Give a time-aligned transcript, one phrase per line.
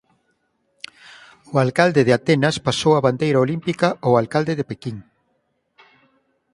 [1.53, 4.97] O alcalde de Atenas pasou a bandeira olímpica ao alcalde de Pequín.